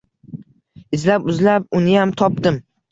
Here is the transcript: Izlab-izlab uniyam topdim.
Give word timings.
Izlab-izlab 0.99 1.71
uniyam 1.83 2.19
topdim. 2.25 2.63